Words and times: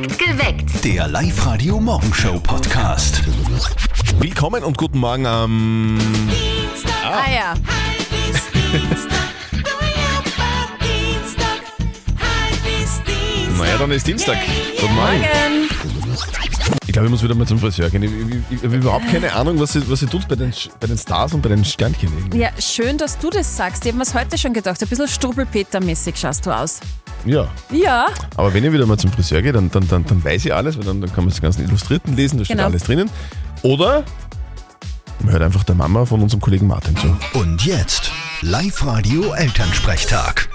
Geweckt. 0.00 0.82
Der 0.82 1.08
Live-Radio 1.08 1.78
Morgenshow 1.78 2.40
Podcast. 2.40 3.20
Willkommen 4.18 4.64
und 4.64 4.78
guten 4.78 4.98
Morgen 4.98 5.26
am. 5.26 5.98
Ah 7.04 7.30
ja. 7.30 7.54
naja, 13.58 13.76
dann 13.78 13.90
ist 13.90 14.06
Dienstag. 14.06 14.38
Guten 14.80 14.94
Morgen. 14.94 15.20
Morgen. 15.20 15.68
Ich 16.86 16.92
glaube, 16.92 17.06
ich 17.06 17.10
muss 17.10 17.22
wieder 17.22 17.34
mal 17.34 17.46
zum 17.46 17.58
Friseur 17.58 17.90
gehen. 17.90 18.02
Ich, 18.02 18.10
ich, 18.10 18.56
ich 18.56 18.64
habe 18.64 18.76
überhaupt 18.76 19.06
keine 19.10 19.30
Ahnung, 19.34 19.60
was 19.60 19.74
sie, 19.74 19.90
was 19.90 20.00
sie 20.00 20.06
tut 20.06 20.26
bei 20.26 20.34
den, 20.34 20.52
bei 20.80 20.86
den 20.86 20.96
Stars 20.96 21.34
und 21.34 21.42
bei 21.42 21.50
den 21.50 21.62
Sternchen. 21.62 22.10
irgendwie. 22.16 22.38
Ja, 22.38 22.50
schön, 22.58 22.96
dass 22.96 23.18
du 23.18 23.28
das 23.28 23.54
sagst. 23.54 23.84
Ich 23.84 23.92
habe 23.92 24.02
mir 24.02 24.14
heute 24.14 24.38
schon 24.38 24.54
gedacht. 24.54 24.80
Ein 24.82 24.88
bisschen 24.88 25.08
Strubbelpeter-mäßig 25.08 26.16
schaust 26.16 26.46
du 26.46 26.52
aus. 26.52 26.80
Ja, 27.24 27.48
Ja, 27.70 28.06
aber 28.36 28.52
wenn 28.54 28.64
ich 28.64 28.72
wieder 28.72 28.86
mal 28.86 28.96
zum 28.98 29.12
Friseur 29.12 29.42
gehe, 29.42 29.52
dann, 29.52 29.70
dann, 29.70 29.86
dann, 29.88 30.04
dann 30.06 30.24
weiß 30.24 30.44
ich 30.46 30.54
alles, 30.54 30.78
weil 30.78 30.84
dann, 30.84 31.00
dann 31.02 31.12
kann 31.12 31.24
man 31.24 31.34
die 31.34 31.40
ganzen 31.40 31.64
Illustrierten 31.64 32.16
lesen, 32.16 32.38
da 32.38 32.44
steht 32.44 32.56
Genau. 32.56 32.68
alles 32.68 32.82
drinnen. 32.84 33.10
Oder 33.62 34.04
man 35.22 35.32
hört 35.32 35.42
einfach 35.42 35.64
der 35.64 35.74
Mama 35.74 36.06
von 36.06 36.22
unserem 36.22 36.40
Kollegen 36.40 36.66
Martin 36.66 36.96
zu. 36.96 37.14
Und 37.34 37.64
jetzt 37.66 38.10
Live-Radio 38.40 39.32
Elternsprechtag. 39.34 40.48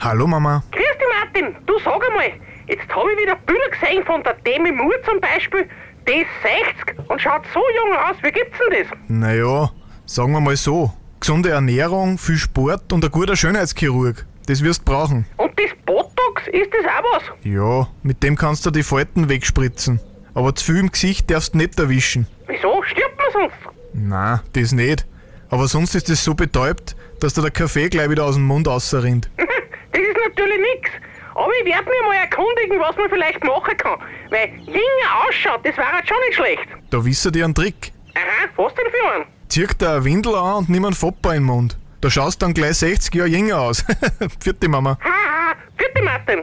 Hallo 0.00 0.26
Mama. 0.26 0.64
Grüß 0.72 0.82
dich, 0.82 1.08
Martin. 1.20 1.56
Du 1.66 1.74
sag 1.84 1.94
einmal, 2.08 2.32
jetzt 2.66 2.88
habe 2.94 3.12
ich 3.12 3.18
wieder 3.22 3.36
Bilder 3.36 3.68
gesehen 3.70 4.04
von 4.04 4.22
der 4.24 4.34
Demi 4.44 4.72
Moore 4.72 4.96
zum 5.08 5.20
Beispiel. 5.20 5.68
Die 6.08 6.22
ist 6.22 6.28
60 6.84 7.08
und 7.08 7.20
schaut 7.20 7.42
so 7.54 7.60
jung 7.60 7.96
aus. 7.96 8.16
Wie 8.22 8.32
gibt's 8.32 8.58
denn 8.68 8.82
das? 8.82 8.98
Naja, 9.06 9.70
sagen 10.06 10.32
wir 10.32 10.40
mal 10.40 10.56
so. 10.56 10.92
Gesunde 11.22 11.50
Ernährung, 11.50 12.18
viel 12.18 12.36
Sport 12.36 12.92
und 12.92 13.04
ein 13.04 13.10
guter 13.12 13.36
Schönheitschirurg. 13.36 14.26
Das 14.48 14.60
wirst 14.64 14.80
du 14.80 14.86
brauchen. 14.86 15.24
Und 15.36 15.52
das 15.56 15.70
Botox, 15.86 16.48
ist 16.48 16.72
das 16.74 16.84
auch 16.84 17.04
was? 17.14 17.22
Ja, 17.44 17.88
mit 18.02 18.24
dem 18.24 18.34
kannst 18.34 18.66
du 18.66 18.72
die 18.72 18.82
Falten 18.82 19.28
wegspritzen. 19.28 20.00
Aber 20.34 20.52
zu 20.56 20.64
viel 20.64 20.80
im 20.80 20.90
Gesicht 20.90 21.30
darfst 21.30 21.54
du 21.54 21.58
nicht 21.58 21.78
erwischen. 21.78 22.26
Wieso? 22.48 22.82
Stirbt 22.82 23.16
man 23.16 23.26
sonst? 23.32 23.74
Na, 23.92 24.42
das 24.54 24.72
nicht. 24.72 25.06
Aber 25.48 25.68
sonst 25.68 25.94
ist 25.94 26.10
das 26.10 26.24
so 26.24 26.34
betäubt, 26.34 26.96
dass 27.20 27.34
dir 27.34 27.42
der 27.42 27.52
Kaffee 27.52 27.88
gleich 27.88 28.10
wieder 28.10 28.24
aus 28.24 28.34
dem 28.34 28.44
Mund 28.44 28.66
rausrinnt. 28.66 29.30
das 29.36 30.02
ist 30.02 30.16
natürlich 30.26 30.58
nix. 30.74 30.90
Aber 31.36 31.52
ich 31.60 31.66
werde 31.66 31.88
mich 31.88 32.02
mal 32.04 32.16
erkundigen, 32.16 32.80
was 32.80 32.96
man 32.96 33.08
vielleicht 33.08 33.44
machen 33.44 33.76
kann. 33.76 34.00
Weil 34.30 34.48
jünger 34.66 35.24
ausschaut, 35.28 35.60
das 35.64 35.76
wäre 35.76 35.92
halt 35.92 36.08
schon 36.08 36.18
nicht 36.26 36.34
schlecht. 36.34 36.66
Da 36.90 37.04
wisst 37.04 37.24
ihr 37.26 37.44
einen 37.44 37.54
Trick. 37.54 37.92
Aha, 38.16 38.48
was 38.56 38.74
denn 38.74 38.86
für 38.90 39.14
einen? 39.14 39.31
Zieh 39.52 39.66
dir 39.66 39.90
eine 39.90 40.04
Windel 40.06 40.34
an 40.34 40.54
und 40.54 40.70
nimm 40.70 40.82
einen 40.86 40.94
Fopper 40.94 41.34
in 41.34 41.42
den 41.42 41.44
Mund. 41.44 41.76
Da 42.00 42.08
schaust 42.08 42.40
dann 42.40 42.54
gleich 42.54 42.78
60 42.78 43.14
Jahre 43.14 43.28
jünger 43.28 43.60
aus. 43.60 43.84
Vierte 44.40 44.66
Mama. 44.66 44.96
Haha, 45.04 45.54
bitte 45.76 46.02
Martin. 46.02 46.40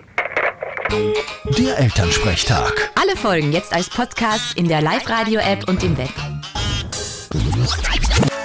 Der 1.58 1.80
Elternsprechtag. 1.80 2.92
Alle 2.94 3.18
Folgen 3.18 3.52
jetzt 3.52 3.74
als 3.74 3.90
Podcast 3.90 4.56
in 4.60 4.68
der 4.68 4.84
Live-Radio-App 4.84 5.68
und 5.68 5.84
im 5.84 5.98
Web. 5.98 6.12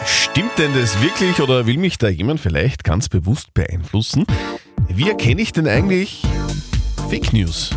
Stimmt 0.07 0.57
denn 0.57 0.73
das 0.73 0.99
wirklich 1.03 1.43
oder 1.43 1.67
will 1.67 1.77
mich 1.77 1.99
da 1.99 2.09
jemand 2.09 2.41
vielleicht 2.41 2.85
ganz 2.85 3.11
bewusst 3.11 3.53
beeinflussen? 3.53 4.25
Wie 4.89 5.11
erkenne 5.11 5.43
ich 5.43 5.53
denn 5.53 5.69
eigentlich 5.69 6.23
Fake 7.11 7.35
News? 7.35 7.69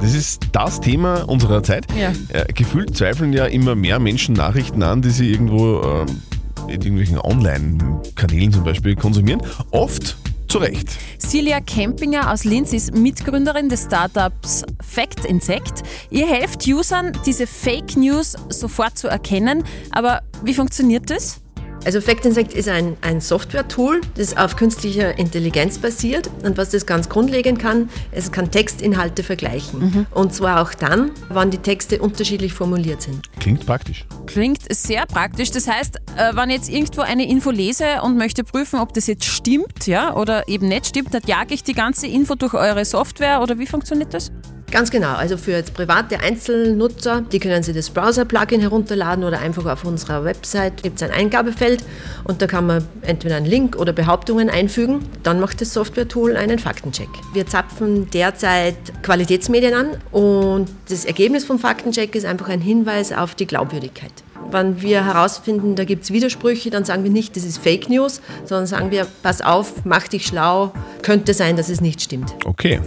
Das 0.00 0.14
ist 0.14 0.42
das 0.52 0.80
Thema 0.80 1.28
unserer 1.28 1.62
Zeit. 1.62 1.86
Ja. 1.98 2.12
Äh, 2.28 2.52
gefühlt 2.52 2.96
zweifeln 2.96 3.32
ja 3.32 3.46
immer 3.46 3.74
mehr 3.74 3.98
Menschen 3.98 4.34
Nachrichten 4.34 4.82
an, 4.82 5.02
die 5.02 5.10
sie 5.10 5.30
irgendwo 5.30 5.82
ähm, 5.82 6.22
in 6.68 6.82
irgendwelchen 6.82 7.18
Online-Kanälen 7.18 8.52
zum 8.52 8.64
Beispiel 8.64 8.94
konsumieren. 8.94 9.40
Oft 9.70 10.16
zu 10.48 10.58
Recht. 10.58 10.88
Celia 11.18 11.60
Kempinger 11.60 12.32
aus 12.32 12.44
Linz 12.44 12.72
ist 12.72 12.94
Mitgründerin 12.94 13.68
des 13.68 13.84
Startups 13.84 14.64
Fact 14.80 15.24
Insect. 15.24 15.82
Ihr 16.10 16.26
helft 16.26 16.66
Usern, 16.66 17.12
diese 17.24 17.46
Fake 17.46 17.96
News 17.96 18.36
sofort 18.48 18.96
zu 18.98 19.08
erkennen. 19.08 19.64
Aber 19.90 20.22
wie 20.44 20.54
funktioniert 20.54 21.10
das? 21.10 21.40
Also 21.84 22.00
Fact 22.00 22.24
Insect 22.24 22.52
ist 22.52 22.68
ein, 22.68 22.96
ein 23.00 23.20
Software-Tool, 23.20 24.00
das 24.16 24.36
auf 24.36 24.56
künstlicher 24.56 25.18
Intelligenz 25.18 25.78
basiert. 25.78 26.28
Und 26.42 26.58
was 26.58 26.70
das 26.70 26.86
ganz 26.86 27.08
grundlegend 27.08 27.58
kann, 27.58 27.88
es 28.10 28.32
kann 28.32 28.50
Textinhalte 28.50 29.22
vergleichen. 29.22 30.06
Und 30.12 30.34
zwar 30.34 30.62
auch 30.62 30.74
dann, 30.74 31.12
wann 31.28 31.50
die 31.50 31.58
Texte 31.58 32.00
unterschiedlich 32.00 32.52
formuliert 32.52 33.02
sind. 33.02 33.26
Klingt 33.38 33.66
praktisch. 33.66 34.04
Klingt 34.26 34.62
sehr 34.74 35.06
praktisch. 35.06 35.50
Das 35.52 35.68
heißt, 35.68 35.96
äh, 36.16 36.34
wenn 36.34 36.50
ich 36.50 36.56
jetzt 36.56 36.68
irgendwo 36.70 37.02
eine 37.02 37.28
Info 37.28 37.50
lese 37.50 38.02
und 38.02 38.16
möchte 38.16 38.42
prüfen, 38.42 38.80
ob 38.80 38.92
das 38.94 39.06
jetzt 39.06 39.24
stimmt, 39.24 39.86
ja, 39.86 40.14
oder 40.16 40.48
eben 40.48 40.68
nicht 40.68 40.86
stimmt, 40.86 41.14
dann 41.14 41.22
jage 41.26 41.54
ich 41.54 41.62
die 41.62 41.74
ganze 41.74 42.06
Info 42.06 42.34
durch 42.34 42.54
eure 42.54 42.84
Software 42.84 43.42
oder 43.42 43.58
wie 43.58 43.66
funktioniert 43.66 44.12
das? 44.14 44.32
Ganz 44.70 44.90
genau, 44.90 45.14
also 45.14 45.36
für 45.36 45.52
jetzt 45.52 45.74
private 45.74 46.18
Einzelnutzer, 46.20 47.22
die 47.32 47.38
können 47.38 47.62
sich 47.62 47.74
das 47.74 47.88
Browser-Plugin 47.90 48.60
herunterladen 48.60 49.22
oder 49.22 49.38
einfach 49.38 49.64
auf 49.66 49.84
unserer 49.84 50.24
Website 50.24 50.82
gibt 50.82 50.96
es 50.96 51.02
ein 51.04 51.12
Eingabefeld 51.12 51.84
und 52.24 52.42
da 52.42 52.48
kann 52.48 52.66
man 52.66 52.84
entweder 53.02 53.36
einen 53.36 53.46
Link 53.46 53.76
oder 53.76 53.92
Behauptungen 53.92 54.50
einfügen. 54.50 55.04
Dann 55.22 55.38
macht 55.38 55.60
das 55.60 55.72
Software-Tool 55.72 56.36
einen 56.36 56.58
Faktencheck. 56.58 57.08
Wir 57.32 57.46
zapfen 57.46 58.10
derzeit 58.10 58.76
Qualitätsmedien 59.02 59.72
an 59.72 59.96
und 60.10 60.66
das 60.88 61.04
Ergebnis 61.04 61.44
vom 61.44 61.60
Faktencheck 61.60 62.16
ist 62.16 62.26
einfach 62.26 62.48
ein 62.48 62.60
Hinweis 62.60 63.12
auf 63.12 63.36
die 63.36 63.46
Glaubwürdigkeit. 63.46 64.12
Wenn 64.50 64.82
wir 64.82 65.04
herausfinden, 65.04 65.76
da 65.76 65.84
gibt 65.84 66.04
es 66.04 66.10
Widersprüche, 66.10 66.70
dann 66.70 66.84
sagen 66.84 67.04
wir 67.04 67.10
nicht, 67.10 67.36
das 67.36 67.44
ist 67.44 67.58
Fake 67.58 67.88
News, 67.88 68.20
sondern 68.44 68.66
sagen 68.66 68.90
wir, 68.90 69.06
pass 69.22 69.42
auf, 69.42 69.84
mach 69.84 70.08
dich 70.08 70.26
schlau, 70.26 70.72
könnte 71.02 71.34
sein, 71.34 71.56
dass 71.56 71.68
es 71.68 71.80
nicht 71.80 72.00
stimmt. 72.02 72.34
Okay. 72.44 72.80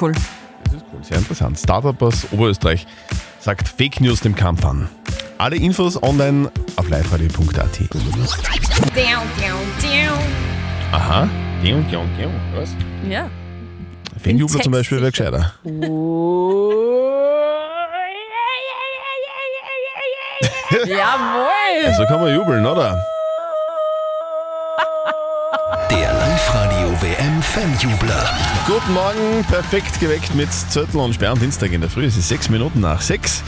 Cool. 0.00 0.12
Cool, 0.92 1.04
sehr 1.04 1.18
interessant. 1.18 1.58
Startup 1.58 2.00
aus 2.02 2.26
Oberösterreich 2.32 2.86
sagt 3.38 3.68
Fake 3.68 4.00
News 4.00 4.20
dem 4.20 4.34
Kampf 4.34 4.64
an. 4.64 4.88
Alle 5.38 5.56
Infos 5.56 6.02
online 6.02 6.50
auf 6.76 6.88
liveradio.at. 6.88 7.80
Aha. 10.92 11.28
Ja. 11.62 11.76
Was? 12.54 12.70
Ja. 13.08 13.30
Fanjubler 14.22 14.60
zum 14.60 14.72
Beispiel 14.72 15.00
wäre 15.00 15.10
gescheiter. 15.10 15.52
Jawohl! 20.86 21.94
So 21.96 22.04
kann 22.04 22.20
man 22.20 22.34
jubeln, 22.34 22.66
oder? 22.66 23.04
Der 25.90 26.19
WM 27.00 27.42
Fanjubler. 27.42 28.38
Guten 28.66 28.92
Morgen, 28.92 29.42
perfekt 29.48 29.98
geweckt 30.00 30.34
mit 30.34 30.52
Zöttl 30.52 30.98
und 30.98 31.14
Sperr 31.14 31.30
am 31.30 31.38
Dienstag 31.38 31.72
in 31.72 31.80
der 31.80 31.88
Früh. 31.88 32.04
Es 32.04 32.18
ist 32.18 32.28
sechs 32.28 32.50
Minuten 32.50 32.80
nach 32.80 33.00
sechs. 33.00 33.42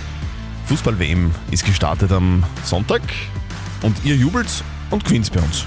Fußball-WM 0.69 1.31
ist 1.51 1.67
gestartet 1.67 2.13
am 2.13 2.45
Sonntag 2.65 3.03
und 3.83 3.95
ihr 4.05 4.17
jubelt 4.17 4.49
und 4.89 5.05
gewinnt 5.05 5.31
bei 5.35 5.41
uns. 5.41 5.67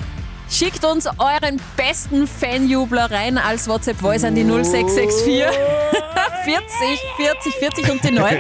Schickt 0.50 0.84
uns 0.84 1.06
euren 1.06 1.62
besten 1.78 2.26
Fanjubler 2.28 3.12
rein 3.12 3.38
als 3.38 3.68
WhatsApp-Voice 3.68 4.24
an 4.24 4.34
die 4.34 4.44
0664 4.44 5.44
40 6.46 6.68
40 7.18 7.54
40 7.54 7.92
und 7.92 8.04
die 8.04 8.12
9. 8.12 8.38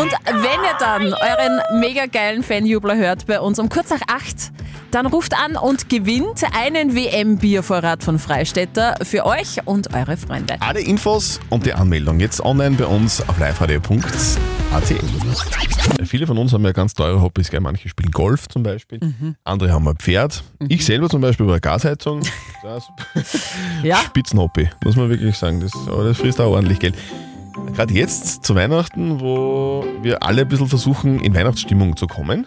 Und 0.00 0.12
wenn 0.24 0.60
ihr 0.64 0.76
dann 0.80 1.14
euren 1.14 1.80
mega 1.80 2.06
geilen 2.06 2.42
Fanjubler 2.42 2.96
hört 2.96 3.26
bei 3.26 3.38
uns 3.38 3.60
um 3.60 3.68
kurz 3.68 3.90
nach 3.90 4.02
8, 4.08 4.50
dann 4.92 5.06
ruft 5.06 5.34
an 5.34 5.56
und 5.56 5.88
gewinnt 5.88 6.44
einen 6.54 6.94
WM-Biervorrat 6.94 8.02
von 8.02 8.18
Freistädter 8.18 8.94
für 9.02 9.24
euch 9.24 9.66
und 9.66 9.94
eure 9.94 10.16
Freunde. 10.16 10.56
Alle 10.60 10.80
Infos 10.80 11.40
und 11.48 11.64
die 11.66 11.72
Anmeldung 11.72 12.20
jetzt 12.20 12.44
online 12.44 12.76
bei 12.76 12.84
uns 12.84 13.26
auf 13.26 13.38
liveradio.at. 13.38 14.02
Viele 16.04 16.26
von 16.26 16.36
uns 16.38 16.52
haben 16.52 16.64
ja 16.64 16.72
ganz 16.72 16.94
teure 16.94 17.22
Hobbys, 17.22 17.50
gell? 17.50 17.60
manche 17.60 17.88
spielen 17.88 18.10
Golf 18.10 18.48
zum 18.48 18.62
Beispiel, 18.62 19.00
andere 19.44 19.72
haben 19.72 19.88
ein 19.88 19.96
Pferd. 19.96 20.44
Ich 20.68 20.84
selber 20.84 21.08
zum 21.08 21.22
Beispiel 21.22 21.44
über 21.44 21.54
eine 21.54 21.60
Gasheizung. 21.60 22.20
Ja, 23.82 23.96
Spitzenhobby, 23.96 24.70
muss 24.84 24.94
man 24.94 25.08
wirklich 25.10 25.36
sagen. 25.36 25.60
Das, 25.60 25.72
aber 25.88 26.04
das 26.04 26.18
frisst 26.18 26.40
auch 26.40 26.52
ordentlich 26.52 26.78
Geld. 26.78 26.94
Gerade 27.74 27.94
jetzt 27.94 28.44
zu 28.44 28.54
Weihnachten, 28.54 29.20
wo 29.20 29.84
wir 30.02 30.22
alle 30.22 30.42
ein 30.42 30.48
bisschen 30.48 30.68
versuchen, 30.68 31.20
in 31.20 31.34
Weihnachtsstimmung 31.34 31.96
zu 31.96 32.06
kommen. 32.06 32.46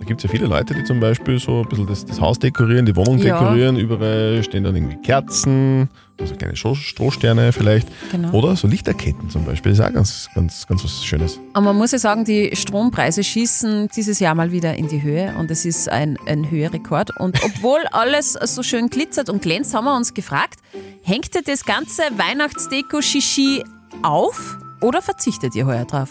Da 0.00 0.04
gibt 0.04 0.18
es 0.18 0.24
ja 0.24 0.30
viele 0.30 0.46
Leute, 0.46 0.74
die 0.74 0.82
zum 0.82 0.98
Beispiel 0.98 1.38
so 1.38 1.62
ein 1.62 1.68
bisschen 1.68 1.86
das, 1.86 2.04
das 2.04 2.20
Haus 2.20 2.40
dekorieren, 2.40 2.86
die 2.86 2.96
Wohnung 2.96 3.18
Ja. 3.18 3.38
dekorieren. 3.38 3.76
Überall 3.76 4.42
stehen 4.42 4.64
dann 4.64 4.74
irgendwie 4.74 4.96
Kerzen, 4.96 5.88
also 6.20 6.34
kleine 6.34 6.54
Stroh- 6.56 6.74
Strohsterne 6.74 7.52
vielleicht. 7.52 7.86
Genau. 8.10 8.32
Oder 8.32 8.56
so 8.56 8.66
Lichterketten 8.66 9.30
zum 9.30 9.44
Beispiel. 9.44 9.70
Das 9.70 9.78
ist 9.78 9.84
auch 9.86 9.92
ganz, 9.92 10.28
ganz, 10.34 10.66
ganz 10.66 10.82
was 10.82 11.04
Schönes. 11.04 11.38
Und 11.54 11.62
man 11.64 11.76
muss 11.76 11.92
ja 11.92 11.98
sagen, 11.98 12.24
die 12.24 12.50
Strompreise 12.56 13.22
schießen 13.22 13.88
dieses 13.94 14.18
Jahr 14.18 14.34
mal 14.34 14.50
wieder 14.50 14.74
in 14.74 14.88
die 14.88 15.02
Höhe 15.02 15.32
und 15.38 15.48
es 15.52 15.64
ist 15.64 15.88
ein, 15.88 16.16
ein 16.26 16.50
Höherekord. 16.50 17.16
Und 17.20 17.38
obwohl 17.44 17.80
alles 17.92 18.32
so 18.32 18.64
schön 18.64 18.88
glitzert 18.90 19.28
und 19.30 19.40
glänzt, 19.40 19.72
haben 19.72 19.84
wir 19.84 19.94
uns 19.94 20.14
gefragt, 20.14 20.56
hängt 21.02 21.28
das 21.46 21.64
ganze 21.64 22.02
Weihnachtsdeko-Shishi 22.16 23.62
auf 24.02 24.58
oder 24.80 25.02
verzichtet 25.02 25.54
ihr 25.54 25.66
heuer 25.66 25.84
drauf? 25.84 26.10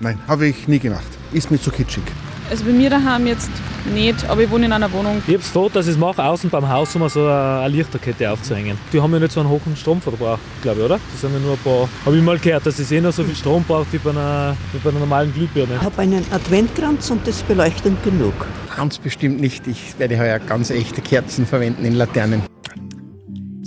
Nein, 0.00 0.18
habe 0.28 0.46
ich 0.46 0.68
nie 0.68 0.78
gemacht. 0.78 1.06
Ist 1.32 1.50
mir 1.50 1.60
zu 1.60 1.70
kitschig. 1.70 2.02
Also 2.50 2.64
bei 2.64 2.72
mir 2.72 2.90
daheim 2.90 3.26
jetzt 3.26 3.50
nicht, 3.94 4.28
aber 4.28 4.42
ich 4.42 4.50
wohne 4.50 4.66
in 4.66 4.72
einer 4.72 4.92
Wohnung. 4.92 5.22
Ich 5.26 5.34
hab's 5.34 5.50
tot, 5.50 5.74
dass 5.74 5.86
ich 5.86 5.92
es 5.92 5.98
mache, 5.98 6.22
außen 6.22 6.50
beim 6.50 6.68
Haus, 6.68 6.94
um 6.94 7.08
so 7.08 7.26
eine 7.26 7.68
Lichterkette 7.68 8.30
aufzuhängen. 8.30 8.76
Die 8.92 9.00
haben 9.00 9.12
ja 9.12 9.18
nicht 9.18 9.32
so 9.32 9.40
einen 9.40 9.48
hohen 9.48 9.74
Stromverbrauch, 9.74 10.38
glaube 10.62 10.80
ich, 10.80 10.84
oder? 10.84 11.00
Das 11.10 11.20
sind 11.22 11.32
ja 11.32 11.38
nur 11.38 11.52
ein 11.52 11.58
paar. 11.58 11.88
Habe 12.04 12.16
ich 12.16 12.22
mal 12.22 12.38
gehört, 12.38 12.66
dass 12.66 12.78
es 12.78 12.92
eh 12.92 13.00
noch 13.00 13.12
so 13.12 13.24
viel 13.24 13.34
Strom 13.34 13.64
braucht 13.64 13.92
wie 13.92 13.98
bei 13.98 14.10
einer, 14.10 14.56
wie 14.72 14.78
bei 14.78 14.90
einer 14.90 15.00
normalen 15.00 15.32
Glühbirne. 15.32 15.76
Ich 15.76 15.82
habe 15.82 16.02
einen 16.02 16.24
Adventkranz 16.32 17.10
und 17.10 17.26
das 17.26 17.42
beleuchtet 17.42 18.02
genug. 18.04 18.34
Ganz 18.76 18.98
bestimmt 18.98 19.40
nicht. 19.40 19.66
Ich 19.66 19.98
werde 19.98 20.18
heuer 20.18 20.38
ganz 20.38 20.70
echte 20.70 21.00
Kerzen 21.00 21.46
verwenden 21.46 21.84
in 21.84 21.94
Laternen. 21.94 22.42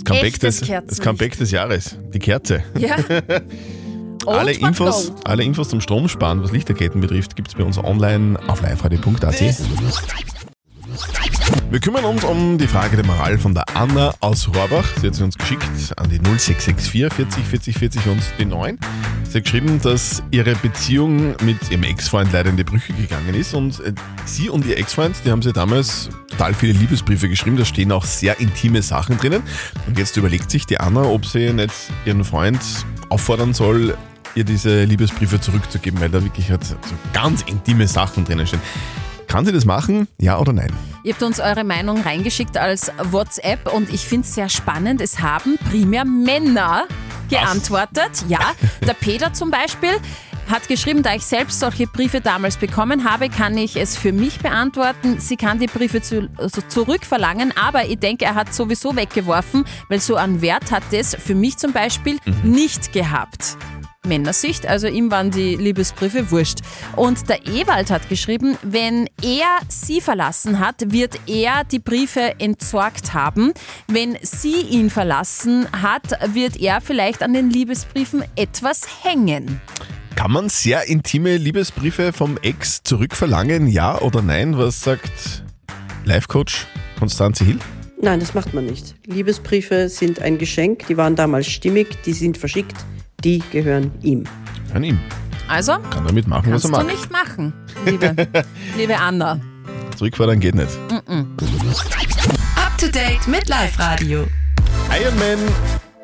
Das 0.08 0.16
Comeback, 0.16 0.40
des, 0.40 0.60
das 0.60 1.00
Comeback 1.00 1.38
des 1.38 1.50
Jahres. 1.50 1.98
Die 2.14 2.18
Kerze. 2.18 2.62
Ja. 2.78 2.96
Alle 4.26 4.52
Infos, 4.52 5.12
alle 5.24 5.42
Infos 5.42 5.70
zum 5.70 5.80
Stromsparen, 5.80 6.42
was 6.42 6.52
Lichterketten 6.52 7.00
betrifft, 7.00 7.34
gibt 7.34 7.48
es 7.48 7.54
bei 7.54 7.64
uns 7.64 7.78
online 7.78 8.38
auf 8.46 8.60
liveradio.at. 8.60 9.40
Wir 11.70 11.80
kümmern 11.80 12.04
uns 12.04 12.24
um 12.24 12.58
die 12.58 12.66
Frage 12.66 12.96
der 12.96 13.06
Moral 13.06 13.38
von 13.38 13.54
der 13.54 13.64
Anna 13.74 14.12
aus 14.20 14.48
Rohrbach. 14.48 14.86
Sie 15.00 15.06
hat 15.06 15.14
sie 15.14 15.24
uns 15.24 15.38
geschickt 15.38 15.64
an 15.96 16.10
die 16.10 16.18
0664 16.18 17.10
40 17.10 17.44
40 17.44 17.78
40 17.78 18.06
und 18.06 18.22
die 18.38 18.44
9. 18.44 18.78
Sie 19.24 19.38
hat 19.38 19.44
geschrieben, 19.44 19.80
dass 19.82 20.22
ihre 20.30 20.54
Beziehung 20.56 21.34
mit 21.42 21.70
ihrem 21.70 21.84
Ex-Freund 21.84 22.30
leider 22.32 22.50
in 22.50 22.56
die 22.58 22.64
Brüche 22.64 22.92
gegangen 22.92 23.34
ist 23.34 23.54
und 23.54 23.80
äh, 23.80 23.94
sie 24.26 24.50
und 24.50 24.66
ihr 24.66 24.76
Ex-Freund, 24.76 25.16
die 25.24 25.30
haben 25.30 25.42
sie 25.42 25.54
damals 25.54 26.10
total 26.38 26.54
viele 26.54 26.72
Liebesbriefe 26.72 27.28
geschrieben, 27.28 27.56
da 27.56 27.64
stehen 27.64 27.90
auch 27.90 28.04
sehr 28.04 28.38
intime 28.38 28.80
Sachen 28.80 29.18
drinnen. 29.18 29.42
Und 29.88 29.98
jetzt 29.98 30.16
überlegt 30.16 30.52
sich 30.52 30.66
die 30.66 30.78
Anna, 30.78 31.02
ob 31.02 31.26
sie 31.26 31.52
nicht 31.52 31.74
ihren 32.04 32.22
Freund 32.24 32.60
auffordern 33.08 33.54
soll, 33.54 33.96
ihr 34.36 34.44
diese 34.44 34.84
Liebesbriefe 34.84 35.40
zurückzugeben, 35.40 36.00
weil 36.00 36.10
da 36.10 36.22
wirklich 36.22 36.48
halt 36.48 36.64
so 36.64 36.76
ganz 37.12 37.42
intime 37.42 37.88
Sachen 37.88 38.24
drinnen 38.24 38.46
stehen. 38.46 38.60
Kann 39.26 39.46
sie 39.46 39.52
das 39.52 39.64
machen? 39.64 40.06
Ja 40.20 40.38
oder 40.38 40.52
nein? 40.52 40.72
Ihr 41.02 41.12
habt 41.12 41.24
uns 41.24 41.40
eure 41.40 41.64
Meinung 41.64 42.02
reingeschickt 42.02 42.56
als 42.56 42.92
WhatsApp 43.10 43.74
und 43.74 43.92
ich 43.92 44.02
finde 44.02 44.24
es 44.24 44.34
sehr 44.36 44.48
spannend. 44.48 45.00
Es 45.00 45.18
haben 45.18 45.58
primär 45.70 46.04
Männer 46.04 46.84
geantwortet. 47.28 48.24
Ja, 48.28 48.52
der 48.86 48.94
Peter 48.94 49.32
zum 49.32 49.50
Beispiel 49.50 49.90
hat 50.50 50.68
geschrieben, 50.68 51.02
da 51.02 51.14
ich 51.14 51.24
selbst 51.24 51.60
solche 51.60 51.86
Briefe 51.86 52.20
damals 52.20 52.56
bekommen 52.56 53.08
habe, 53.08 53.28
kann 53.28 53.56
ich 53.56 53.76
es 53.76 53.96
für 53.96 54.12
mich 54.12 54.38
beantworten. 54.38 55.20
Sie 55.20 55.36
kann 55.36 55.58
die 55.58 55.66
Briefe 55.66 56.00
zu, 56.00 56.28
also 56.36 56.62
zurückverlangen, 56.68 57.52
aber 57.56 57.86
ich 57.86 57.98
denke, 57.98 58.24
er 58.24 58.34
hat 58.34 58.54
sowieso 58.54 58.96
weggeworfen, 58.96 59.64
weil 59.88 60.00
so 60.00 60.16
einen 60.16 60.40
Wert 60.40 60.70
hat 60.70 60.84
es 60.92 61.14
für 61.14 61.34
mich 61.34 61.56
zum 61.56 61.72
Beispiel 61.72 62.18
nicht 62.42 62.92
gehabt. 62.92 63.56
Männersicht, 64.06 64.66
also 64.66 64.86
ihm 64.86 65.10
waren 65.10 65.30
die 65.30 65.56
Liebesbriefe 65.56 66.30
wurscht. 66.30 66.60
Und 66.96 67.28
der 67.28 67.46
Ewald 67.46 67.90
hat 67.90 68.08
geschrieben, 68.08 68.56
wenn 68.62 69.08
er 69.22 69.58
sie 69.68 70.00
verlassen 70.00 70.58
hat, 70.58 70.92
wird 70.92 71.20
er 71.26 71.64
die 71.64 71.78
Briefe 71.78 72.40
entsorgt 72.40 73.14
haben. 73.14 73.52
Wenn 73.86 74.16
sie 74.22 74.62
ihn 74.62 74.90
verlassen 74.90 75.68
hat, 75.82 76.34
wird 76.34 76.56
er 76.56 76.80
vielleicht 76.80 77.22
an 77.22 77.34
den 77.34 77.50
Liebesbriefen 77.50 78.24
etwas 78.34 79.04
hängen. 79.04 79.60
Kann 80.18 80.32
man 80.32 80.48
sehr 80.48 80.88
intime 80.88 81.36
Liebesbriefe 81.36 82.12
vom 82.12 82.38
Ex 82.42 82.82
zurückverlangen? 82.82 83.68
Ja 83.68 84.00
oder 84.00 84.20
nein? 84.20 84.58
Was 84.58 84.80
sagt 84.80 85.44
Life-Coach 86.06 86.66
Konstanze 86.98 87.44
Hill? 87.44 87.60
Nein, 88.02 88.18
das 88.18 88.34
macht 88.34 88.52
man 88.52 88.66
nicht. 88.66 88.96
Liebesbriefe 89.06 89.88
sind 89.88 90.20
ein 90.20 90.36
Geschenk, 90.36 90.88
die 90.88 90.96
waren 90.96 91.14
damals 91.14 91.46
stimmig, 91.46 92.02
die 92.04 92.14
sind 92.14 92.36
verschickt, 92.36 92.74
die 93.22 93.44
gehören 93.52 93.92
ihm. 94.02 94.24
An 94.74 94.82
ihm. 94.82 94.98
Also, 95.46 95.74
Kann 95.88 96.04
damit 96.08 96.26
machen, 96.26 96.52
was 96.52 96.62
kannst 96.62 96.76
er 96.76 96.80
du 96.80 96.86
mag. 96.88 96.96
nicht 96.96 97.12
machen, 97.12 97.52
liebe, 97.86 98.16
liebe 98.76 98.96
Anna. 98.98 99.40
Zurückfordern 99.96 100.40
geht 100.40 100.56
nicht. 100.56 100.76
Up 100.96 102.76
to 102.76 102.88
date 102.88 103.24
mit 103.28 103.48
Live 103.48 103.78
Radio. 103.78 104.26
Iron 105.00 105.16
Man 105.20 105.38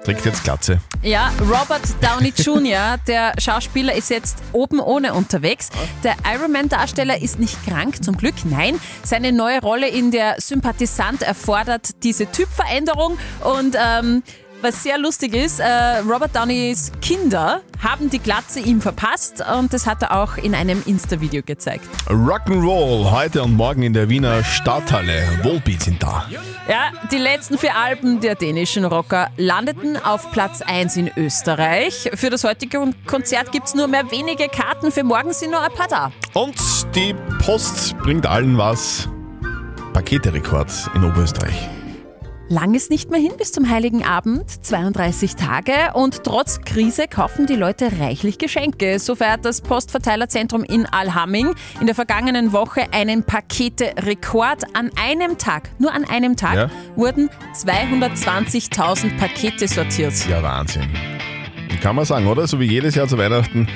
trägt 0.04 0.24
jetzt 0.24 0.44
Glatze. 0.44 0.80
Ja, 1.02 1.32
Robert 1.40 1.82
Downey 2.00 2.32
Jr., 2.36 2.96
der 3.06 3.32
Schauspieler, 3.38 3.94
ist 3.94 4.10
jetzt 4.10 4.38
oben 4.52 4.78
ohne 4.78 5.14
unterwegs. 5.14 5.70
Der 6.02 6.14
Ironman-Darsteller 6.24 7.20
ist 7.20 7.38
nicht 7.38 7.56
krank, 7.66 8.04
zum 8.04 8.16
Glück, 8.16 8.34
nein. 8.44 8.78
Seine 9.02 9.32
neue 9.32 9.60
Rolle 9.60 9.88
in 9.88 10.10
der 10.10 10.36
Sympathisant 10.38 11.22
erfordert 11.22 12.02
diese 12.02 12.30
Typveränderung 12.30 13.18
und 13.42 13.76
ähm, 13.78 14.22
was 14.64 14.82
sehr 14.82 14.98
lustig 14.98 15.34
ist, 15.34 15.60
äh, 15.60 15.98
Robert 16.08 16.34
Downeys 16.34 16.90
Kinder 17.02 17.60
haben 17.82 18.08
die 18.08 18.18
Glatze 18.18 18.60
ihm 18.60 18.80
verpasst 18.80 19.44
und 19.56 19.74
das 19.74 19.86
hat 19.86 20.00
er 20.00 20.16
auch 20.16 20.38
in 20.38 20.54
einem 20.54 20.82
Insta-Video 20.86 21.42
gezeigt. 21.42 21.84
Rock'n'Roll 22.06 23.10
heute 23.10 23.42
und 23.42 23.54
morgen 23.54 23.82
in 23.82 23.92
der 23.92 24.08
Wiener 24.08 24.42
Stadthalle. 24.42 25.22
Volbeat 25.42 25.82
sind 25.82 26.02
da. 26.02 26.24
Ja, 26.66 26.92
die 27.12 27.18
letzten 27.18 27.58
vier 27.58 27.76
Alben 27.76 28.20
der 28.20 28.36
dänischen 28.36 28.86
Rocker 28.86 29.28
landeten 29.36 29.98
auf 29.98 30.32
Platz 30.32 30.62
1 30.62 30.96
in 30.96 31.10
Österreich. 31.14 32.10
Für 32.14 32.30
das 32.30 32.42
heutige 32.42 32.80
Konzert 33.06 33.52
gibt 33.52 33.66
es 33.66 33.74
nur 33.74 33.86
mehr 33.86 34.10
wenige 34.10 34.48
Karten, 34.48 34.90
für 34.90 35.04
morgen 35.04 35.34
sind 35.34 35.50
nur 35.50 35.60
ein 35.60 35.72
paar 35.72 35.88
da. 35.88 36.12
Und 36.32 36.56
die 36.94 37.14
Post 37.44 37.98
bringt 37.98 38.24
allen 38.24 38.56
was. 38.56 39.10
Paketerekord 39.92 40.70
in 40.94 41.04
Oberösterreich. 41.04 41.68
Lang 42.50 42.74
ist 42.74 42.90
nicht 42.90 43.10
mehr 43.10 43.18
hin 43.20 43.32
bis 43.38 43.52
zum 43.52 43.70
Heiligen 43.70 44.04
Abend, 44.04 44.44
32 44.64 45.34
Tage 45.34 45.72
und 45.94 46.24
trotz 46.24 46.60
Krise 46.60 47.08
kaufen 47.08 47.46
die 47.46 47.54
Leute 47.56 47.90
reichlich 48.00 48.36
Geschenke. 48.36 48.98
So 48.98 49.14
feiert 49.14 49.46
das 49.46 49.62
Postverteilerzentrum 49.62 50.62
in 50.62 50.84
Alhamming 50.84 51.54
in 51.80 51.86
der 51.86 51.94
vergangenen 51.94 52.52
Woche 52.52 52.92
einen 52.92 53.22
Pakete-Rekord. 53.22 54.64
An 54.74 54.90
einem 55.00 55.38
Tag, 55.38 55.70
nur 55.78 55.92
an 55.94 56.04
einem 56.04 56.36
Tag, 56.36 56.54
Ja. 56.54 56.70
wurden 56.96 57.30
220.000 57.54 59.16
Pakete 59.16 59.66
sortiert. 59.66 60.12
Ja, 60.28 60.42
Wahnsinn. 60.42 60.90
Kann 61.80 61.96
man 61.96 62.04
sagen, 62.04 62.26
oder? 62.26 62.46
So 62.46 62.60
wie 62.60 62.66
jedes 62.66 62.94
Jahr 62.94 63.08
zu 63.08 63.16
Weihnachten 63.16 63.66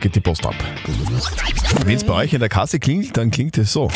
geht 0.00 0.14
die 0.14 0.20
Post 0.20 0.44
ab. 0.46 0.54
Wenn 1.86 1.96
es 1.96 2.04
bei 2.04 2.12
euch 2.12 2.34
in 2.34 2.40
der 2.40 2.48
Kasse 2.50 2.78
klingelt, 2.78 3.16
dann 3.16 3.30
klingt 3.30 3.56
es 3.56 3.72
so. 3.72 3.90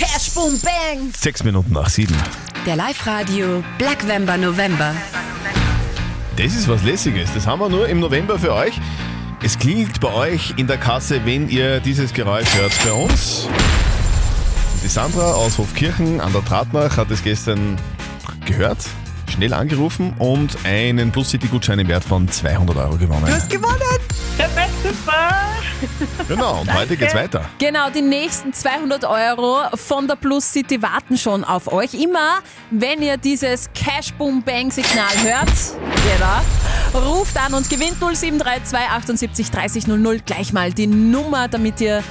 Cash 0.00 0.30
Boom 0.30 0.58
Bang! 0.60 1.12
Sechs 1.14 1.44
Minuten 1.44 1.74
nach 1.74 1.90
sieben. 1.90 2.16
Der 2.64 2.74
Live 2.74 3.06
Radio 3.06 3.62
Black 3.76 4.08
Vember 4.08 4.38
November. 4.38 4.94
Das 6.36 6.54
ist 6.54 6.66
was 6.68 6.82
Lässiges. 6.82 7.28
Das 7.34 7.46
haben 7.46 7.60
wir 7.60 7.68
nur 7.68 7.86
im 7.86 8.00
November 8.00 8.38
für 8.38 8.54
euch. 8.54 8.80
Es 9.42 9.58
klingelt 9.58 10.00
bei 10.00 10.10
euch 10.10 10.54
in 10.56 10.66
der 10.66 10.78
Kasse, 10.78 11.26
wenn 11.26 11.50
ihr 11.50 11.80
dieses 11.80 12.14
Geräusch 12.14 12.48
hört. 12.56 12.72
Bei 12.82 12.94
uns. 12.94 13.46
Die 14.82 14.88
Sandra 14.88 15.32
aus 15.34 15.58
Hofkirchen 15.58 16.22
an 16.22 16.32
der 16.32 16.46
Tratnach 16.46 16.96
hat 16.96 17.10
es 17.10 17.22
gestern 17.22 17.76
gehört, 18.46 18.78
schnell 19.28 19.52
angerufen 19.52 20.14
und 20.18 20.56
einen 20.64 21.12
Plus 21.12 21.28
City 21.28 21.46
Gutschein 21.48 21.78
im 21.78 21.88
Wert 21.88 22.04
von 22.04 22.26
200 22.26 22.74
Euro 22.74 22.96
gewonnen. 22.96 23.26
gewonnen! 23.50 23.76
Genau, 26.28 26.60
und 26.60 26.72
heute 26.72 26.96
geht's 26.96 27.14
weiter. 27.14 27.44
Genau, 27.58 27.90
die 27.90 28.02
nächsten 28.02 28.52
200 28.52 29.04
Euro 29.04 29.58
von 29.74 30.06
der 30.06 30.16
Plus 30.16 30.52
City 30.52 30.82
warten 30.82 31.16
schon 31.16 31.44
auf 31.44 31.72
euch. 31.72 31.94
Immer, 31.94 32.40
wenn 32.70 33.02
ihr 33.02 33.16
dieses 33.16 33.70
Cash 33.72 34.12
Boom 34.14 34.42
Bang 34.42 34.70
Signal 34.70 35.12
hört, 35.22 35.48
genau, 36.92 37.00
ruft 37.08 37.36
an 37.38 37.54
und 37.54 37.68
gewinnt 37.70 37.98
0732 37.98 38.78
78 38.90 39.50
30 39.50 39.86
00 39.86 40.20
gleich 40.20 40.52
mal 40.52 40.72
die 40.72 40.86
Nummer, 40.86 41.48
damit 41.48 41.80
ihr 41.80 42.02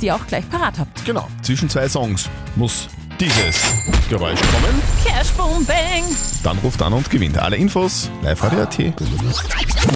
die 0.00 0.12
auch 0.12 0.26
gleich 0.26 0.48
parat 0.50 0.78
habt. 0.78 1.04
Genau, 1.04 1.28
zwischen 1.42 1.68
zwei 1.68 1.88
Songs 1.88 2.28
muss 2.56 2.88
dieses 3.20 3.72
Geräusch 4.08 4.40
kommen. 4.40 4.82
Cash 5.04 5.30
Boom 5.32 5.64
Bang! 5.64 6.04
Dann 6.42 6.58
ruft 6.58 6.82
an 6.82 6.92
und 6.92 7.08
gewinnt. 7.10 7.38
Alle 7.38 7.56
Infos 7.56 8.10
live 8.22 8.42
radio.at. 8.42 8.78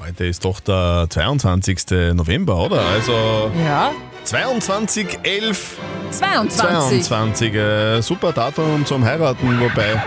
Heute 0.03 0.27
ist 0.27 0.45
doch 0.45 0.61
der 0.61 1.07
22. 1.11 2.15
November, 2.15 2.57
oder? 2.57 2.81
Also 2.81 3.51
Ja, 3.65 3.93
22, 4.25 5.19
11, 5.23 5.77
22. 6.11 7.03
22. 7.03 7.55
Äh, 7.55 8.01
super 8.01 8.33
Datum 8.33 8.87
zum 8.87 9.05
Heiraten, 9.05 9.61
wobei 9.61 10.03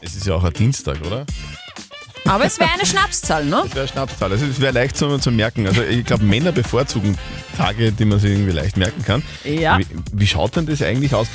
es 0.00 0.14
ist 0.14 0.26
ja 0.26 0.34
auch 0.34 0.44
ein 0.44 0.52
Dienstag, 0.52 0.98
oder? 1.04 1.26
Aber 2.26 2.44
es 2.44 2.60
wäre 2.60 2.70
eine 2.70 2.84
Schnapszahl, 2.84 3.44
ne? 3.46 3.62
Das 3.64 3.74
wäre 3.74 3.88
Schnapszahl. 3.88 4.30
Also 4.32 4.44
es 4.44 4.60
wäre 4.60 4.72
leicht 4.72 4.96
zu, 4.96 5.18
zu 5.18 5.30
merken. 5.30 5.66
Also 5.66 5.82
ich 5.82 6.04
glaube, 6.04 6.24
Männer 6.24 6.52
bevorzugen 6.52 7.16
Tage, 7.56 7.90
die 7.90 8.04
man 8.04 8.18
sich 8.20 8.32
irgendwie 8.32 8.52
leicht 8.52 8.76
merken 8.76 9.02
kann. 9.02 9.22
Ja. 9.44 9.78
Wie, 9.78 9.86
wie 10.12 10.26
schaut 10.26 10.54
denn 10.56 10.66
das 10.66 10.82
eigentlich 10.82 11.14
aus? 11.14 11.26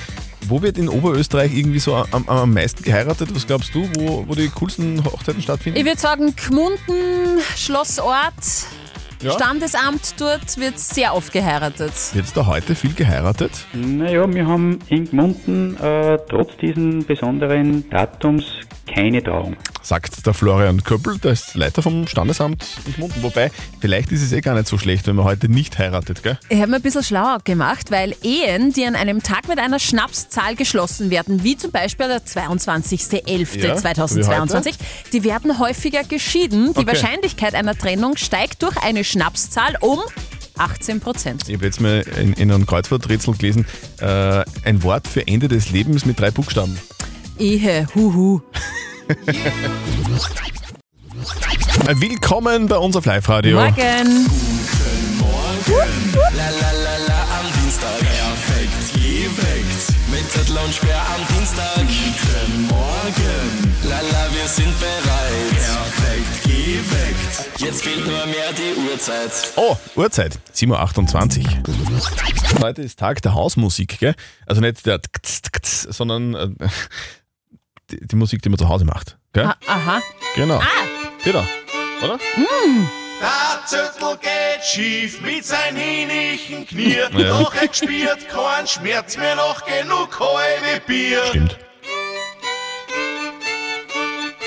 Wo 0.48 0.62
wird 0.62 0.78
in 0.78 0.90
Oberösterreich 0.90 1.56
irgendwie 1.56 1.80
so 1.80 1.96
am, 1.96 2.28
am 2.28 2.54
meisten 2.54 2.84
geheiratet? 2.84 3.34
Was 3.34 3.48
glaubst 3.48 3.74
du, 3.74 3.88
wo, 3.96 4.26
wo 4.28 4.36
die 4.36 4.50
coolsten 4.50 5.04
Hochzeiten 5.04 5.42
stattfinden? 5.42 5.80
Ich 5.80 5.86
würde 5.86 6.00
sagen, 6.00 6.34
Gmunden, 6.36 7.40
Schlossort, 7.56 8.34
Ja. 9.22 9.32
Standesamt, 9.32 10.16
dort 10.20 10.58
wird 10.58 10.78
sehr 10.78 11.16
oft 11.16 11.32
geheiratet. 11.32 11.94
Wird 12.14 12.26
da 12.36 12.46
heute 12.46 12.76
viel 12.76 12.94
geheiratet? 12.94 13.52
Naja, 13.74 14.32
wir 14.34 14.46
haben 14.46 14.80
in 14.90 15.06
Gmunden 15.10 15.78
äh, 15.78 16.18
trotz 16.30 16.50
diesen 16.62 17.06
besonderen 17.06 17.90
Datums 17.90 18.44
keine 18.92 19.24
Trauung. 19.24 19.56
Sagt 19.82 20.26
der 20.26 20.34
Florian 20.34 20.84
Köppel, 20.84 21.18
der 21.20 21.32
ist 21.34 21.56
Leiter 21.56 21.82
vom 21.82 22.08
Standesamt 22.08 22.66
in 22.86 22.94
Gmunden. 22.94 23.22
Wobei, 23.24 23.52
vielleicht 23.82 24.12
ist 24.12 24.22
es 24.22 24.32
eh 24.32 24.42
gar 24.42 24.56
nicht 24.56 24.68
so 24.68 24.78
schlecht, 24.78 25.08
wenn 25.08 25.16
man 25.16 25.26
heute 25.26 25.50
nicht 25.50 25.78
heiratet, 25.78 26.24
gell? 26.24 26.38
Ich 26.50 26.58
habe 26.60 26.68
mir 26.70 26.78
ein 26.78 26.82
bisschen 26.82 27.04
schlauer 27.04 27.40
gemacht, 27.44 27.92
weil 27.92 28.16
Ehen, 28.24 28.74
die 28.74 28.86
an 28.86 28.96
einem 28.96 29.22
Tag 29.24 29.48
mit 29.48 29.60
einer 29.60 29.80
Schnapszahl 29.80 30.56
geschlossen 30.56 31.10
werden, 31.10 31.44
wie 31.44 31.58
zum 31.58 31.72
Beispiel 31.72 32.08
der 32.08 32.22
22.11.2022, 32.24 34.66
Ja, 34.68 34.74
die 35.12 35.24
werden 35.24 35.60
häufiger 35.60 36.04
geschieden. 36.04 36.74
Die 36.74 36.80
Okay. 36.84 36.88
Wahrscheinlichkeit 36.88 37.56
einer 37.56 37.78
Trennung 37.78 38.18
steigt 38.18 38.62
durch 38.64 38.78
eine 38.84 39.04
Schnapszahl 39.04 39.76
um 39.82 40.00
18 40.58 41.00
Prozent. 41.00 41.44
Ich 41.48 41.56
habe 41.56 41.66
jetzt 41.66 41.80
mal 41.82 42.04
in, 42.20 42.34
in 42.34 42.52
einem 42.52 42.66
Kreuzworträtsel 42.66 43.36
gelesen, 43.36 43.66
äh, 44.00 44.44
ein 44.66 44.84
Wort 44.84 45.08
für 45.08 45.26
Ende 45.28 45.48
des 45.48 45.72
Lebens 45.72 46.06
mit 46.06 46.20
drei 46.20 46.32
Buchstaben. 46.32 46.78
Ehe, 47.40 47.88
huhu. 47.96 48.42
Willkommen 51.88 52.68
bei 52.68 52.78
uns 52.78 52.96
auf 52.96 53.06
Live-Radio. 53.06 53.58
Morgen. 53.60 54.28
La 56.16 56.30
la 56.30 56.72
la 56.72 56.98
la 57.08 57.22
am 57.40 57.46
Dienstag. 57.62 58.00
Perfekt 58.00 58.94
geweckt. 58.94 60.12
Mit 60.12 60.32
Zettel 60.32 60.58
und 60.58 60.74
Sperr 60.74 61.02
am 61.16 61.36
Dienstag. 61.36 61.78
Guten 61.78 62.68
Morgen. 62.68 63.74
La 63.90 64.00
la, 64.02 64.28
wir 64.34 64.48
sind 64.48 64.74
bereit. 64.80 65.58
Perfekt 65.58 66.44
geweckt. 66.44 67.62
Jetzt 67.62 67.84
fehlt 67.84 68.06
nur 68.06 68.26
mehr 68.28 68.52
die 68.54 68.92
Uhrzeit. 68.92 69.32
Oh, 69.56 69.76
Uhrzeit, 69.96 70.38
7.28 70.56 71.46
Uhr. 71.46 72.62
Heute 72.62 72.82
ist 72.82 73.00
Tag 73.00 73.22
der 73.22 73.34
Hausmusik, 73.34 74.00
gell? 74.00 74.16
Also 74.46 74.62
nicht 74.62 74.86
der 74.86 75.02
Tkts, 75.02 75.84
sondern 75.84 76.36
äh, 76.36 76.50
die, 77.94 78.08
die 78.08 78.16
Musik, 78.16 78.42
die 78.42 78.50
man 78.50 78.58
zu 78.58 78.70
Hause 78.70 78.86
macht. 78.86 79.18
Gell? 79.34 79.46
Ah, 79.46 79.56
aha. 79.68 80.02
Genau. 80.36 80.62
Genau. 81.24 81.46
Oder? 82.04 82.16
Mm. 82.36 82.88
Der 83.22 83.66
Zürtel 83.66 84.18
geht 84.18 84.66
schief 84.66 85.22
mit 85.22 85.46
seinen 85.46 85.78
hinischen 85.78 86.68
Knie. 86.68 86.98
Ja. 86.98 87.10
Doch 87.10 87.54
er 87.56 87.68
gespürt 87.68 88.28
keinen 88.28 88.68
Schmerz 88.68 89.18
mehr 89.18 89.36
noch 89.36 89.64
genug 89.66 90.20
halbe 90.20 90.82
Bier. 90.86 91.24
Stimmt. 91.30 91.58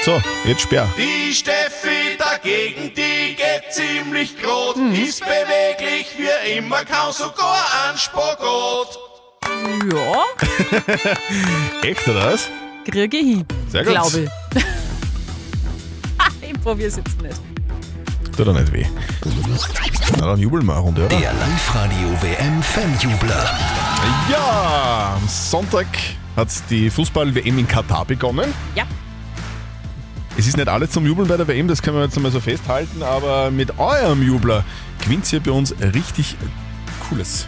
So, 0.04 0.22
jetzt 0.44 0.60
sperr. 0.62 0.88
Die 0.96 1.34
Steffi 1.34 2.16
dagegen, 2.16 2.94
die 2.94 3.34
geht 3.34 3.72
ziemlich 3.72 4.40
grot. 4.40 4.76
Ist 4.76 5.20
beweglich 5.24 6.06
wie 6.16 6.56
immer, 6.58 6.84
kaum 6.84 7.12
sogar 7.12 7.66
ein 7.88 7.98
Spagat. 7.98 8.98
Ja, 9.92 10.24
Echt, 11.82 12.06
oder 12.06 12.32
was? 12.32 12.48
Kriege 12.90 13.16
ich 13.16 13.26
hin. 13.26 13.44
Sehr 13.68 13.84
gut. 13.84 13.92
Glaube 13.92 14.18
ich. 14.20 14.64
Ich 16.40 16.60
probiere 16.62 16.88
es 16.88 16.96
jetzt 16.96 17.20
nicht. 17.22 17.40
Tut 18.36 18.46
doch 18.46 18.52
nicht 18.52 18.72
weh. 18.72 18.84
Na, 20.18 20.26
dann 20.26 20.38
jubeln 20.38 20.64
wir 20.66 20.72
eine 20.72 20.80
Runde, 20.82 21.06
oder? 21.06 21.16
Der 21.16 21.32
Live-Radio 21.32 22.08
WM 22.20 22.62
Fanjubler. 22.62 23.50
Ja, 24.30 25.16
am 25.16 25.28
Sonntag 25.28 25.86
hat 26.36 26.48
die 26.70 26.90
Fußball-WM 26.90 27.58
in 27.58 27.68
Katar 27.68 28.04
begonnen. 28.04 28.52
Ja. 28.74 28.84
Es 30.36 30.46
ist 30.46 30.56
nicht 30.56 30.68
alles 30.68 30.90
zum 30.90 31.06
Jubeln 31.06 31.28
bei 31.28 31.36
der 31.36 31.46
WM, 31.46 31.68
das 31.68 31.80
können 31.82 31.96
wir 31.96 32.04
jetzt 32.04 32.16
einmal 32.16 32.32
so 32.32 32.40
festhalten, 32.40 33.02
aber 33.02 33.50
mit 33.50 33.78
eurem 33.78 34.22
Jubler 34.22 34.64
gewinnt 35.02 35.32
ihr 35.32 35.40
bei 35.40 35.52
uns 35.52 35.74
richtig 35.80 36.36
Cooles. 37.08 37.46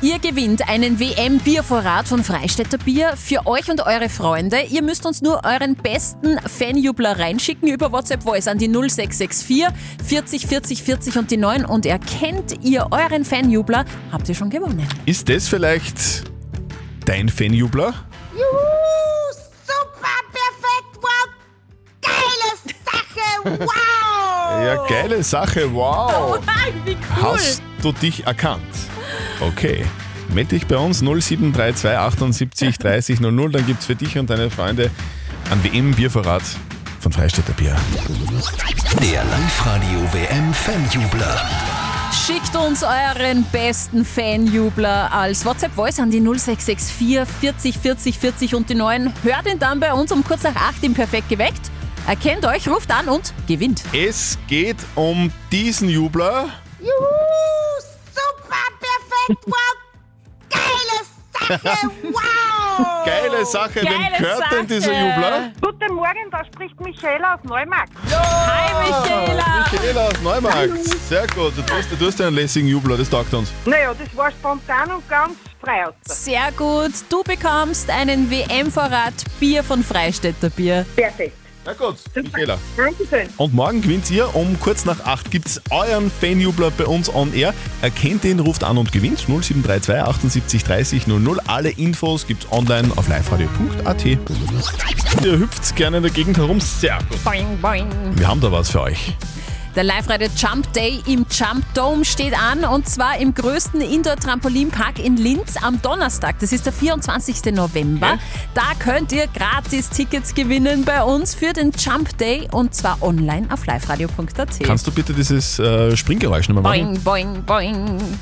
Ihr 0.00 0.20
gewinnt 0.20 0.68
einen 0.68 1.00
WM-Biervorrat 1.00 2.06
von 2.06 2.22
Freistädter 2.22 2.78
Bier 2.78 3.14
für 3.16 3.48
euch 3.48 3.68
und 3.68 3.80
eure 3.80 4.08
Freunde. 4.08 4.60
Ihr 4.60 4.80
müsst 4.80 5.04
uns 5.04 5.22
nur 5.22 5.44
euren 5.44 5.74
besten 5.74 6.38
Fanjubler 6.38 7.18
reinschicken 7.18 7.68
über 7.68 7.90
WhatsApp 7.90 8.22
Voice 8.22 8.46
an 8.46 8.58
die 8.58 8.68
0664 8.68 9.66
40 10.06 10.46
40 10.46 10.82
40 10.84 11.18
und 11.18 11.30
die 11.32 11.36
9 11.36 11.64
und 11.64 11.84
erkennt 11.84 12.64
ihr 12.64 12.86
euren 12.92 13.24
Fanjubler, 13.24 13.84
habt 14.12 14.28
ihr 14.28 14.36
schon 14.36 14.50
gewonnen. 14.50 14.86
Ist 15.04 15.28
das 15.28 15.48
vielleicht 15.48 15.96
dein 17.04 17.28
Fanjubler? 17.28 17.92
Juhu, 18.34 18.44
super, 19.66 20.14
perfekt, 20.30 21.02
wow, 21.02 21.28
geile 22.02 22.76
Sache, 22.84 23.66
wow! 23.66 24.64
Ja, 24.64 24.86
geile 24.88 25.24
Sache, 25.24 25.74
wow. 25.74 26.38
Wie 26.84 26.92
cool. 26.92 27.32
Hast 27.34 27.62
du 27.82 27.90
dich 27.90 28.24
erkannt? 28.24 28.62
Okay. 29.40 29.84
Melde 30.34 30.50
dich 30.50 30.66
bei 30.66 30.76
uns 30.76 31.00
0732 31.00 31.90
78 31.90 32.78
30 32.78 33.20
00, 33.20 33.52
dann 33.52 33.66
gibt 33.66 33.80
es 33.80 33.86
für 33.86 33.94
dich 33.94 34.18
und 34.18 34.28
deine 34.28 34.50
Freunde 34.50 34.90
einen 35.50 35.64
WM-Biervorrat 35.64 36.42
von 37.00 37.12
Freistädter 37.12 37.52
Bier. 37.54 37.76
Der 39.00 39.24
Live-Radio 39.24 40.00
WM 40.12 40.52
Fanjubler. 40.52 41.48
Schickt 42.26 42.54
uns 42.56 42.82
euren 42.82 43.44
besten 43.52 44.04
Fanjubler 44.04 45.12
als 45.12 45.46
WhatsApp-Voice 45.46 46.00
an 46.00 46.10
die 46.10 46.20
0664 46.20 47.28
40 47.40 47.78
40 47.78 48.18
40 48.18 48.54
und 48.54 48.68
die 48.68 48.74
9. 48.74 49.12
Hört 49.22 49.46
ihn 49.46 49.58
dann 49.58 49.80
bei 49.80 49.94
uns 49.94 50.12
um 50.12 50.24
kurz 50.24 50.42
nach 50.42 50.56
8 50.56 50.84
im 50.84 50.94
Perfekt 50.94 51.28
geweckt. 51.28 51.70
Erkennt 52.06 52.44
euch, 52.44 52.68
ruft 52.68 52.90
an 52.90 53.08
und 53.08 53.32
gewinnt. 53.46 53.82
Es 53.92 54.38
geht 54.46 54.76
um 54.94 55.30
diesen 55.52 55.88
Jubler. 55.88 56.48
Juhu, 56.80 56.88
wow, 59.28 59.74
geile 60.48 61.58
Sache, 61.60 61.90
wow! 62.02 63.04
Geile 63.04 63.44
Sache, 63.44 63.76
wem 63.76 63.84
Geile 63.84 64.18
gehört 64.18 64.52
denn 64.52 64.66
dieser 64.66 64.92
Sache. 64.92 64.96
Jubler? 64.96 65.52
Guten 65.60 65.94
Morgen, 65.94 66.30
da 66.30 66.44
spricht 66.44 66.80
Michaela 66.80 67.34
aus 67.34 67.40
Neumarkt. 67.44 67.92
Hi 68.10 68.90
Michaela! 68.90 69.66
Michaela 69.70 70.06
aus 70.06 70.20
Neumarkt. 70.22 70.84
Sehr 71.08 71.26
gut, 71.28 71.56
du 71.56 71.62
tust, 71.62 71.90
du 71.90 71.96
tust 71.96 72.20
einen 72.20 72.36
lässigen 72.36 72.68
Jubler, 72.68 72.96
das 72.96 73.08
taugt 73.10 73.32
uns. 73.34 73.50
Naja, 73.64 73.94
das 73.94 74.16
war 74.16 74.30
spontan 74.30 74.90
und 74.92 75.08
ganz 75.08 75.34
frei 75.60 75.86
aus. 75.86 75.94
Sehr 76.04 76.52
gut. 76.52 76.92
Du 77.08 77.22
bekommst 77.22 77.90
einen 77.90 78.30
WM-Vorrat 78.30 79.14
Bier 79.40 79.64
von 79.64 79.82
Freistädter 79.82 80.50
Bier. 80.50 80.86
Perfekt. 80.96 81.36
Na 81.64 81.72
gut, 81.74 81.96
Michaela. 82.14 82.58
Dankeschön. 82.76 83.28
Und 83.36 83.52
morgen 83.52 83.82
gewinnt 83.82 84.10
ihr 84.10 84.34
um 84.34 84.58
kurz 84.60 84.84
nach 84.84 85.04
8 85.04 85.30
gibt 85.30 85.46
es 85.46 85.60
euren 85.70 86.10
Fanjubler 86.10 86.70
bei 86.70 86.86
uns 86.86 87.12
on 87.14 87.34
air. 87.34 87.52
Erkennt 87.82 88.24
ihn, 88.24 88.40
ruft 88.40 88.64
an 88.64 88.78
und 88.78 88.90
gewinnt 88.92 89.18
0732 89.18 89.94
78 89.94 90.64
30 90.64 91.06
00. 91.06 91.40
Alle 91.46 91.70
Infos 91.70 92.26
gibt's 92.26 92.50
online 92.50 92.90
auf 92.96 93.08
liveradio.at. 93.08 94.04
Ihr 94.04 95.38
hüpft 95.38 95.76
gerne 95.76 95.98
in 95.98 96.02
der 96.04 96.12
Gegend 96.12 96.38
herum. 96.38 96.60
Sehr 96.60 96.98
gut. 97.10 97.22
Boing, 97.24 97.58
boing. 97.60 97.88
Wir 98.14 98.26
haben 98.26 98.40
da 98.40 98.50
was 98.50 98.70
für 98.70 98.82
euch. 98.82 99.14
Der 99.78 99.84
Live-Radio 99.84 100.26
Jump 100.36 100.72
Day 100.72 101.00
im 101.06 101.24
Jump 101.30 101.64
Dome 101.72 102.04
steht 102.04 102.34
an 102.36 102.64
und 102.64 102.88
zwar 102.88 103.16
im 103.18 103.32
größten 103.32 103.80
Indoor-Trampolinpark 103.80 104.98
in 104.98 105.16
Linz 105.16 105.56
am 105.56 105.80
Donnerstag. 105.80 106.40
Das 106.40 106.50
ist 106.50 106.66
der 106.66 106.72
24. 106.72 107.54
November. 107.54 108.18
Da 108.54 108.72
könnt 108.80 109.12
ihr 109.12 109.28
gratis 109.28 109.88
Tickets 109.88 110.34
gewinnen 110.34 110.84
bei 110.84 111.04
uns 111.04 111.36
für 111.36 111.52
den 111.52 111.70
Jump 111.78 112.18
Day 112.18 112.48
und 112.50 112.74
zwar 112.74 113.00
online 113.04 113.46
auf 113.52 113.66
liveradio.at. 113.66 114.58
Kannst 114.64 114.84
du 114.88 114.90
bitte 114.90 115.12
dieses 115.14 115.60
äh, 115.60 115.96
Springgeräusch 115.96 116.48
nochmal 116.48 116.80
machen? 116.80 117.00
Boing, 117.04 117.44
boing, 117.44 117.76
boing. 117.76 118.18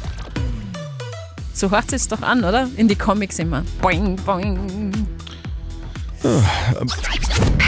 So 1.54 1.70
hört 1.70 1.90
es 1.94 2.06
doch 2.06 2.20
an, 2.20 2.44
oder? 2.44 2.68
In 2.76 2.86
die 2.86 2.96
Comics 2.96 3.38
immer. 3.38 3.64
Boing, 3.80 4.16
boing. 4.16 4.92